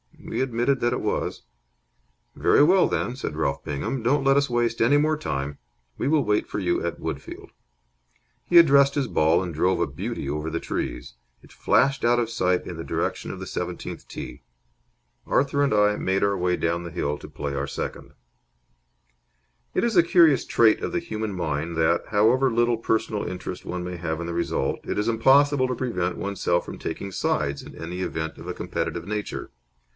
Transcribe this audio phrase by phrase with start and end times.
[0.23, 1.43] We admitted that it was.
[2.35, 4.01] "Very well, then," said Ralph Bingham.
[4.01, 5.57] "Don't let us waste any more time.
[5.97, 7.49] We will wait for you at Woodfield."
[8.45, 11.15] He addressed his ball, and drove a beauty over the trees.
[11.43, 14.41] It flashed out of sight in the direction of the seventeenth tee.
[15.27, 18.13] Arthur and I made our way down the hill to play our second.
[19.75, 23.83] It is a curious trait of the human mind that, however little personal interest one
[23.83, 28.01] may have in the result, it is impossible to prevent oneself taking sides in any
[28.01, 29.51] event of a competitive nature.